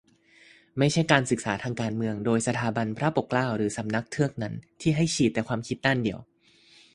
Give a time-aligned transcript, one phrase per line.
[0.77, 6.19] ไม่ใช่การศึกษาทางการเมือง โดย สถาบันพระปกเกล้า หรือสำนักเทือกนั้น ที่ให้ฉีดแต่ความคิดด้านเดียว